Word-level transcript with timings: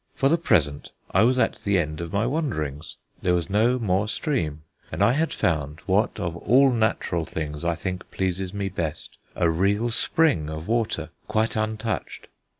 For 0.15 0.29
the 0.29 0.37
present 0.39 0.89
I 1.11 1.21
was 1.21 1.37
at 1.37 1.57
the 1.63 1.77
end 1.77 2.01
of 2.01 2.11
my 2.11 2.25
wanderings. 2.25 2.95
There 3.21 3.35
was 3.35 3.51
no 3.51 3.77
more 3.77 4.07
stream, 4.07 4.63
and 4.91 5.03
I 5.03 5.11
had 5.11 5.31
found 5.31 5.79
what 5.81 6.19
of 6.19 6.35
all 6.37 6.71
natural 6.71 7.23
things 7.27 7.63
I 7.63 7.75
think 7.75 8.09
pleases 8.09 8.51
me 8.51 8.67
best, 8.67 9.19
a 9.35 9.47
real 9.51 9.91
spring 9.91 10.49
of 10.49 10.67
water 10.67 11.11
quite 11.27 11.55
untouched. 11.55 12.29